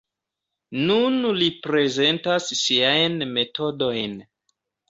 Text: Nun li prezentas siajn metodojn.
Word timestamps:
Nun 0.91 1.19
li 1.41 1.49
prezentas 1.67 2.49
siajn 2.63 3.23
metodojn. 3.37 4.21